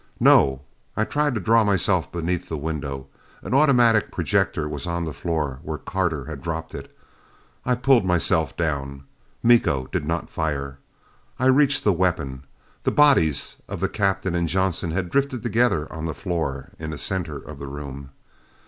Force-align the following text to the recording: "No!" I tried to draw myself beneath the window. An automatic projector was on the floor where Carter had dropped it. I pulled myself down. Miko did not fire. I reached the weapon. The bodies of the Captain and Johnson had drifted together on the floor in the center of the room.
"No!" 0.19 0.61
I 0.97 1.03
tried 1.05 1.35
to 1.35 1.39
draw 1.39 1.63
myself 1.63 2.11
beneath 2.11 2.49
the 2.49 2.57
window. 2.57 3.05
An 3.43 3.53
automatic 3.53 4.09
projector 4.11 4.67
was 4.67 4.87
on 4.87 5.03
the 5.03 5.13
floor 5.13 5.59
where 5.61 5.77
Carter 5.77 6.25
had 6.25 6.41
dropped 6.41 6.73
it. 6.73 6.91
I 7.67 7.75
pulled 7.75 8.03
myself 8.03 8.57
down. 8.57 9.03
Miko 9.43 9.85
did 9.91 10.03
not 10.03 10.27
fire. 10.27 10.79
I 11.37 11.45
reached 11.45 11.83
the 11.83 11.93
weapon. 11.93 12.45
The 12.83 12.89
bodies 12.89 13.57
of 13.67 13.79
the 13.79 13.89
Captain 13.89 14.33
and 14.33 14.49
Johnson 14.49 14.89
had 14.89 15.11
drifted 15.11 15.43
together 15.43 15.85
on 15.93 16.05
the 16.05 16.15
floor 16.15 16.71
in 16.79 16.89
the 16.89 16.97
center 16.97 17.37
of 17.37 17.59
the 17.59 17.67
room. 17.67 18.09